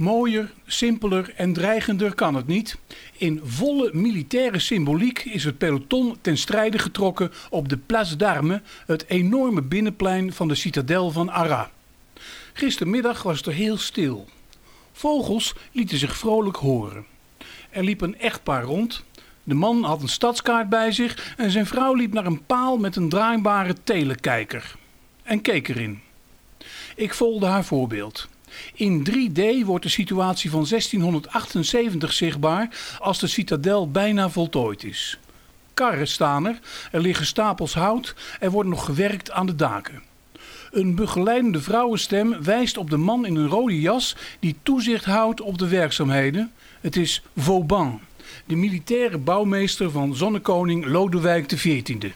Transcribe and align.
Mooier, 0.00 0.52
simpeler 0.66 1.32
en 1.36 1.52
dreigender 1.52 2.14
kan 2.14 2.34
het 2.34 2.46
niet. 2.46 2.78
In 3.16 3.40
volle 3.44 3.90
militaire 3.92 4.58
symboliek 4.58 5.24
is 5.24 5.44
het 5.44 5.58
peloton 5.58 6.16
ten 6.20 6.38
strijde 6.38 6.78
getrokken 6.78 7.32
op 7.50 7.68
de 7.68 7.76
Place 7.76 8.16
d'Armes, 8.16 8.60
het 8.86 9.08
enorme 9.08 9.62
binnenplein 9.62 10.32
van 10.32 10.48
de 10.48 10.54
citadel 10.54 11.10
van 11.10 11.28
Arras. 11.28 11.66
Gistermiddag 12.52 13.22
was 13.22 13.36
het 13.36 13.46
er 13.46 13.52
heel 13.52 13.76
stil. 13.76 14.28
Vogels 14.92 15.54
lieten 15.72 15.98
zich 15.98 16.16
vrolijk 16.16 16.56
horen. 16.56 17.04
Er 17.70 17.84
liep 17.84 18.00
een 18.00 18.18
echtpaar 18.18 18.62
rond. 18.62 19.04
De 19.42 19.54
man 19.54 19.84
had 19.84 20.02
een 20.02 20.08
stadskaart 20.08 20.68
bij 20.68 20.92
zich 20.92 21.34
en 21.36 21.50
zijn 21.50 21.66
vrouw 21.66 21.94
liep 21.94 22.12
naar 22.12 22.26
een 22.26 22.46
paal 22.46 22.76
met 22.76 22.96
een 22.96 23.08
draaibare 23.08 23.74
telekijker. 23.84 24.74
En 25.22 25.40
keek 25.40 25.68
erin. 25.68 26.00
Ik 26.96 27.14
volgde 27.14 27.46
haar 27.46 27.64
voorbeeld. 27.64 28.28
In 28.74 29.06
3D 29.10 29.64
wordt 29.64 29.84
de 29.84 29.90
situatie 29.90 30.50
van 30.50 30.66
1678 30.68 32.12
zichtbaar 32.12 32.68
als 32.98 33.18
de 33.18 33.26
citadel 33.26 33.90
bijna 33.90 34.30
voltooid 34.30 34.84
is. 34.84 35.18
Karren 35.74 36.08
staan 36.08 36.46
er, 36.46 36.58
er 36.92 37.00
liggen 37.00 37.26
stapels 37.26 37.74
hout, 37.74 38.14
er 38.40 38.50
wordt 38.50 38.68
nog 38.68 38.84
gewerkt 38.84 39.30
aan 39.30 39.46
de 39.46 39.56
daken. 39.56 40.02
Een 40.70 40.94
begeleidende 40.94 41.60
vrouwenstem 41.60 42.42
wijst 42.42 42.76
op 42.76 42.90
de 42.90 42.96
man 42.96 43.26
in 43.26 43.36
een 43.36 43.48
rode 43.48 43.80
jas 43.80 44.16
die 44.40 44.56
toezicht 44.62 45.04
houdt 45.04 45.40
op 45.40 45.58
de 45.58 45.68
werkzaamheden. 45.68 46.52
Het 46.80 46.96
is 46.96 47.22
Vauban, 47.36 48.00
de 48.44 48.56
militaire 48.56 49.18
bouwmeester 49.18 49.90
van 49.90 50.14
zonnekoning 50.14 50.86
Lodewijk 50.86 51.46
XIV. 51.46 52.10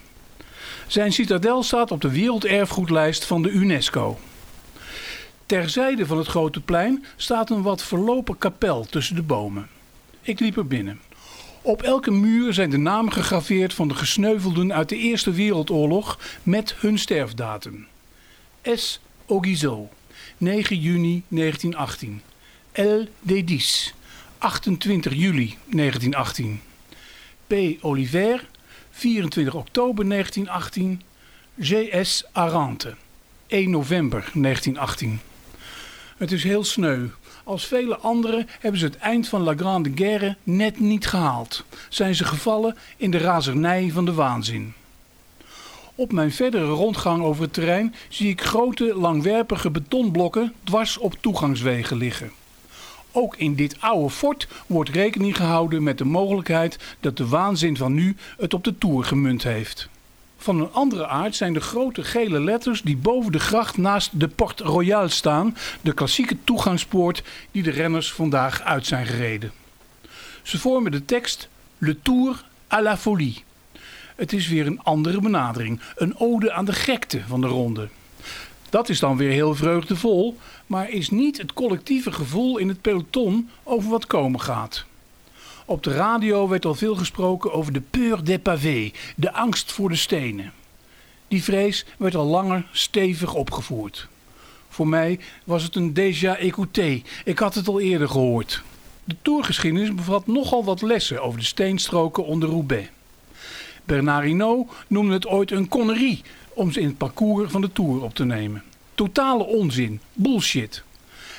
Zijn 0.87 1.13
citadel 1.13 1.63
staat 1.63 1.91
op 1.91 2.01
de 2.01 2.11
werelderfgoedlijst 2.11 3.25
van 3.25 3.43
de 3.43 3.51
UNESCO. 3.51 4.19
Terzijde 5.47 6.07
van 6.07 6.19
het 6.19 6.27
grote 6.27 6.61
plein 6.61 7.05
staat 7.17 7.51
een 7.51 7.63
wat 7.63 7.83
verlopen 7.83 8.39
kapel 8.39 8.85
tussen 8.85 9.15
de 9.15 9.23
bomen. 9.23 9.69
Ik 10.23 10.41
liep 10.41 10.57
er 10.57 10.67
binnen. 10.67 11.01
Op 11.63 11.83
elke 11.83 12.11
muur 12.11 12.53
zijn 12.53 12.71
de 12.71 12.77
namen 12.77 13.13
gegraveerd 13.13 13.75
van 13.75 13.89
de 13.89 13.95
gesneuvelden 13.95 14.73
uit 14.73 14.89
de 14.89 14.97
Eerste 14.97 15.31
Wereldoorlog 15.31 16.19
met 16.43 16.75
hun 16.79 16.99
sterfdatum. 16.99 17.87
S. 18.63 19.01
Ogizo, 19.27 19.89
9 20.37 20.81
juni 20.81 21.23
1918. 21.29 22.23
L. 22.73 23.09
Dedis, 23.21 23.95
28 24.39 25.13
juli 25.15 25.57
1918. 25.67 26.61
P. 27.47 27.55
Oliver, 27.81 28.47
24 28.91 29.55
oktober 29.55 30.09
1918. 30.09 31.03
J.S. 31.55 32.25
Arante, 32.33 32.95
1 33.47 33.71
november 33.71 34.31
1918. 34.33 35.21
Het 36.17 36.33
is 36.33 36.45
heel 36.45 36.65
sneu. 36.65 37.07
Als 37.45 37.67
vele 37.67 37.97
anderen 37.97 38.47
hebben 38.61 38.81
ze 38.81 38.87
het 38.87 38.97
eind 38.97 39.29
van 39.29 39.43
La 39.43 39.55
Grande 39.57 39.93
Guerre 39.95 40.37
net 40.43 40.81
niet 40.81 41.07
gehaald. 41.07 41.65
Zijn 41.89 42.15
ze 42.15 42.25
gevallen 42.25 42.77
in 42.97 43.11
de 43.11 43.19
razernij 43.19 43.91
van 43.93 44.05
de 44.05 44.13
waanzin. 44.13 44.75
Op 45.95 46.13
mijn 46.13 46.33
verdere 46.33 46.67
rondgang 46.67 47.23
over 47.23 47.43
het 47.43 47.53
terrein 47.53 47.95
zie 48.09 48.29
ik 48.29 48.43
grote 48.43 48.95
langwerpige 48.95 49.71
betonblokken 49.71 50.53
dwars 50.65 50.99
op 50.99 51.15
toegangswegen 51.21 51.97
liggen. 51.97 52.31
Ook 53.13 53.37
in 53.37 53.55
dit 53.55 53.81
oude 53.81 54.11
fort 54.11 54.49
wordt 54.67 54.91
rekening 54.91 55.37
gehouden 55.37 55.83
met 55.83 55.99
de 55.99 56.05
mogelijkheid 56.05 56.79
dat 57.01 57.17
de 57.17 57.29
waanzin 57.29 57.77
van 57.77 57.95
nu 57.95 58.17
het 58.37 58.55
op 58.55 58.65
de 58.65 58.79
toer 58.79 59.05
gemunt 59.05 59.43
heeft. 59.43 59.89
Van 60.45 60.61
een 60.61 60.73
andere 60.73 61.07
aard 61.07 61.37
zijn 61.37 61.53
de 61.53 61.61
grote 61.61 62.05
gele 62.05 62.41
letters 62.41 62.83
die 62.83 62.97
boven 62.97 63.33
de 63.33 63.39
gracht 63.39 63.77
naast 63.77 64.21
de 64.21 64.29
Porte 64.29 64.65
Royale 64.65 65.09
staan, 65.09 65.57
de 65.81 65.93
klassieke 65.93 66.37
toegangspoort 66.45 67.23
die 67.51 67.63
de 67.63 67.71
renners 67.71 68.13
vandaag 68.13 68.63
uit 68.63 68.87
zijn 68.87 69.07
gereden. 69.07 69.53
Ze 70.43 70.59
vormen 70.59 70.93
de 70.93 71.05
tekst 71.05 71.49
Le 71.79 72.03
Tour 72.03 72.45
à 72.73 72.83
la 72.83 72.97
Folie. 72.97 73.45
Het 74.17 74.33
is 74.33 74.49
weer 74.49 74.67
een 74.67 74.83
andere 74.83 75.21
benadering, 75.21 75.81
een 75.97 76.19
ode 76.19 76.53
aan 76.53 76.65
de 76.65 76.73
gekte 76.73 77.23
van 77.27 77.41
de 77.41 77.47
ronde. 77.47 77.89
Dat 78.71 78.89
is 78.89 79.01
dan 79.01 79.17
weer 79.17 79.31
heel 79.31 79.55
vreugdevol, 79.55 80.39
maar 80.67 80.91
is 80.91 81.11
niet 81.11 81.39
het 81.39 81.53
collectieve 81.53 82.13
gevoel 82.13 82.59
in 82.59 82.69
het 82.69 82.81
peloton 82.81 83.51
over 83.63 83.91
wat 83.91 84.07
komen 84.07 84.41
gaat. 84.41 84.85
Op 85.67 85.83
de 85.83 85.93
radio 85.93 86.49
werd 86.49 86.65
al 86.65 86.75
veel 86.75 86.95
gesproken 86.95 87.53
over 87.53 87.73
de 87.73 87.81
peur 87.81 88.25
des 88.25 88.39
pavés, 88.39 88.93
de 89.17 89.33
angst 89.33 89.73
voor 89.73 89.89
de 89.89 89.97
stenen. 89.97 90.53
Die 91.29 91.43
vrees 91.43 91.87
werd 91.97 92.15
al 92.15 92.27
langer 92.27 92.67
stevig 92.73 93.35
opgevoerd. 93.35 94.09
Voor 94.69 94.89
mij 94.89 95.21
was 95.45 95.63
het 95.63 95.75
een 95.75 95.95
déjà 95.95 96.39
écouté. 96.39 97.03
Ik 97.25 97.39
had 97.39 97.55
het 97.55 97.69
al 97.69 97.81
eerder 97.81 98.09
gehoord. 98.09 98.63
De 99.05 99.17
toergeschiedenis 99.23 99.95
bevat 99.95 100.27
nogal 100.27 100.65
wat 100.65 100.83
lessen 100.83 101.23
over 101.23 101.39
de 101.39 101.45
steenstroken 101.45 102.25
onder 102.25 102.49
Roubaix. 102.49 102.89
Bernard 103.85 104.25
Hinault 104.25 104.73
noemde 104.87 105.13
het 105.13 105.27
ooit 105.27 105.51
een 105.51 105.69
connerie 105.69 106.23
om 106.49 106.73
ze 106.73 106.81
in 106.81 106.87
het 106.87 106.99
parcours 106.99 107.51
van 107.51 107.61
de 107.61 107.73
Tour 107.73 108.03
op 108.03 108.15
te 108.15 108.25
nemen. 108.25 108.63
Totale 108.95 109.45
onzin, 109.45 110.01
bullshit. 110.13 110.83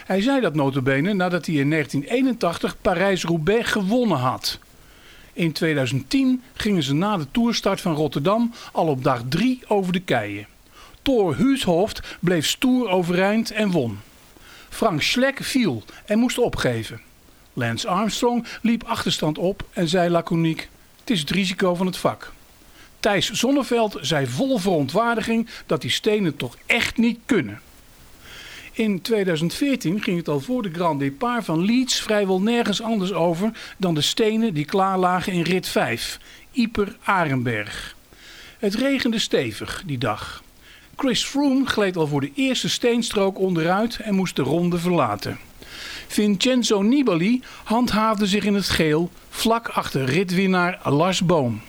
Hij 0.06 0.22
zei 0.22 0.42
dat 0.42 0.56
notabene 0.56 1.14
nadat 1.14 1.46
hij 1.46 1.56
in 1.56 1.70
1981 1.70 2.82
Parijs-Roubaix 2.82 3.72
gewonnen 3.72 4.18
had. 4.18 4.60
In 5.34 5.52
2010 5.52 6.44
gingen 6.54 6.84
ze 6.84 6.94
na 6.94 7.18
de 7.18 7.28
toerstart 7.32 7.82
van 7.82 7.94
Rotterdam 7.94 8.54
al 8.72 8.88
op 8.88 9.04
dag 9.04 9.22
3 9.30 9.62
over 9.68 9.94
de 9.94 10.00
keien. 10.00 10.48
Thor 11.02 11.36
Huushoft 11.36 12.18
bleef 12.20 12.46
stoer 12.46 12.90
overeind 12.90 13.52
en 13.52 13.72
won. 13.72 14.00
Frank 14.70 15.02
Schleck 15.02 15.44
viel 15.44 15.84
en 16.06 16.20
moest 16.20 16.38
opgeven. 16.38 17.02
Lance 17.54 17.88
Armstrong 17.88 18.46
liep 18.62 18.84
achterstand 18.84 19.38
op 19.38 19.64
en 19.74 19.88
zei 19.88 20.10
laconiek: 20.10 20.70
Het 21.00 21.10
is 21.10 21.20
het 21.20 21.30
risico 21.30 21.76
van 21.76 21.86
het 21.86 21.98
vak. 21.98 22.34
Thijs 23.00 23.32
Zonneveld 23.32 23.98
zei 24.02 24.28
vol 24.28 24.58
verontwaardiging 24.58 25.50
dat 25.66 25.82
die 25.82 25.92
stenen 25.92 26.36
toch 26.36 26.58
echt 26.66 26.98
niet 26.98 27.20
kunnen. 27.26 27.60
In 28.76 29.02
2014 29.02 30.02
ging 30.02 30.18
het 30.18 30.28
al 30.28 30.40
voor 30.40 30.62
de 30.62 30.70
Grand 30.74 31.00
Départ 31.00 31.46
van 31.46 31.66
Leeds 31.66 32.02
vrijwel 32.02 32.42
nergens 32.42 32.82
anders 32.82 33.14
over 33.14 33.52
dan 33.78 33.94
de 33.94 34.02
stenen 34.02 34.54
die 34.54 34.66
klaar 34.66 34.98
lagen 34.98 35.34
in 35.34 35.42
rit 35.42 35.68
5, 35.68 36.20
Ieper 36.52 36.96
Arenberg. 37.04 37.96
Het 38.60 38.74
regende 38.74 39.20
stevig 39.20 39.84
die 39.86 39.98
dag. 39.98 40.44
Chris 40.96 41.26
Froome 41.26 41.66
gleed 41.66 41.98
al 41.98 42.08
voor 42.08 42.22
de 42.22 42.32
eerste 42.36 42.70
steenstrook 42.70 43.40
onderuit 43.40 44.00
en 44.00 44.16
moest 44.16 44.36
de 44.36 44.42
ronde 44.42 44.78
verlaten. 44.78 45.40
Vincenzo 46.08 46.82
Nibali 46.82 47.42
handhaafde 47.64 48.28
zich 48.28 48.44
in 48.44 48.54
het 48.54 48.70
geel 48.70 49.10
vlak 49.30 49.68
achter 49.68 50.06
ritwinnaar 50.06 50.80
Lars 50.84 51.26
Boom. 51.26 51.62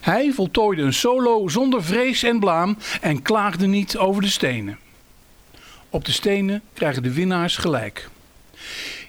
Hij 0.00 0.32
voltooide 0.32 0.82
een 0.82 0.94
solo 0.94 1.48
zonder 1.48 1.84
vrees 1.84 2.22
en 2.22 2.40
blaam 2.40 2.76
en 3.00 3.22
klaagde 3.22 3.66
niet 3.66 3.96
over 3.96 4.22
de 4.22 4.28
stenen. 4.28 4.78
Op 5.90 6.04
de 6.04 6.12
stenen 6.12 6.62
krijgen 6.72 7.02
de 7.02 7.12
winnaars 7.12 7.56
gelijk. 7.56 8.08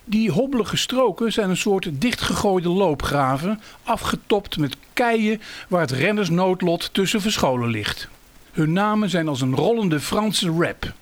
Die 0.04 0.32
hobbelige 0.32 0.78
stroken 0.78 1.32
zijn 1.32 1.50
een 1.50 1.58
soort 1.58 1.90
dichtgegooide 1.92 2.70
loopgraven, 2.70 3.62
afgetopt 3.84 4.58
met 4.58 4.76
keien 4.94 5.42
waar 5.68 5.82
het 5.82 5.92
rennersnoodlot 5.92 6.94
tussen 6.94 7.22
verscholen 7.22 7.70
ligt. 7.70 8.08
Hun 8.52 8.74
namen 8.74 9.10
zijn 9.10 9.28
als 9.28 9.42
een 9.42 9.56
rollende 9.56 10.00
Franse 10.00 10.50
rap. 10.50 10.94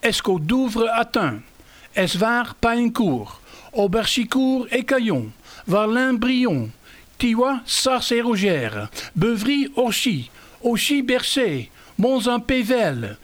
Escodouvre 0.00 0.92
atteint, 0.92 1.42
Eswar 1.92 2.54
Paincourt, 2.58 3.30
Auberchicourt 3.72 4.70
et 4.70 4.84
Caillon, 4.84 5.32
Warlin-Brion, 5.64 6.72
Tiwa 7.16 7.62
Sars 7.64 8.10
et 8.10 8.22
Rogère, 8.22 8.88
Beuvry-Orchy, 9.12 10.28
Auchy-Bercé, 10.62 11.68
Monzin-Pével, 11.94 13.16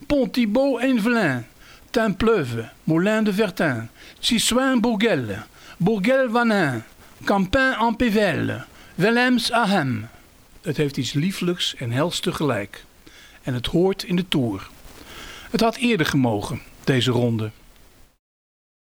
Mérigny-Avelin, 0.00 0.06
Pont-Thibault-Envelin, 0.06 1.46
Templeuve, 1.90 2.68
Moulin 2.84 3.24
de 3.24 3.32
Vertin, 3.32 3.88
Cissoin-Bourgel, 4.18 5.24
Bourgel-Vanin, 5.76 6.82
Campin-en-Pével, 7.24 8.64
Willems-Ahem. 8.94 10.08
Het 10.62 10.76
heeft 10.76 10.96
iets 10.96 11.12
lieflijks 11.12 11.74
en 11.74 11.90
hels 11.90 12.20
tegelijk. 12.20 12.84
En 13.42 13.54
het 13.54 13.66
hoort 13.66 14.02
in 14.02 14.16
de 14.16 14.28
Tour. 14.28 14.68
Het 15.50 15.60
had 15.60 15.76
eerder 15.76 16.06
gemogen, 16.06 16.60
deze 16.84 17.10
ronde. 17.10 17.50